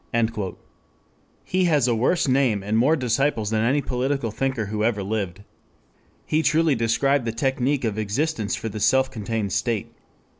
"]He 1.43 1.65
has 1.65 1.87
a 1.87 1.93
worse 1.93 2.27
name 2.27 2.63
and 2.63 2.75
more 2.75 2.95
disciples 2.95 3.51
than 3.51 3.63
any 3.63 3.83
political 3.83 4.31
thinker 4.31 4.65
who 4.65 4.83
ever 4.83 5.03
lived. 5.03 5.43
He 6.25 6.41
truly 6.41 6.73
described 6.73 7.23
the 7.25 7.31
technic 7.31 7.83
of 7.83 7.99
existence 7.99 8.55
for 8.55 8.67
the 8.67 8.79
self 8.79 9.11
contained 9.11 9.53
state. 9.53 9.93